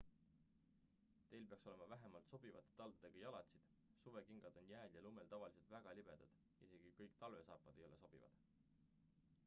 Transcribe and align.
teil 1.31 1.43
peaks 1.49 1.65
olema 1.73 1.87
vähemalt 1.91 2.29
sobivate 2.31 2.71
taldadega 2.79 3.19
jalatsid 3.25 3.67
suvekingad 4.05 4.57
on 4.61 4.69
jääl 4.71 4.97
ja 4.99 5.03
lumel 5.07 5.29
tavaliselt 5.35 5.69
väga 5.75 5.93
libedad 5.99 6.35
isegi 6.69 6.95
kõik 7.01 7.19
talvesaapad 7.25 7.77
ei 7.81 7.85
ole 7.91 8.01
sobivad 8.05 8.41